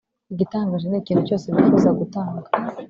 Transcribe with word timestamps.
Igitangaje 0.33 0.85
ni 0.87 0.97
ikintu 1.01 1.25
cyose 1.27 1.45
bifuza 1.53 1.89
gutanga 1.99 2.47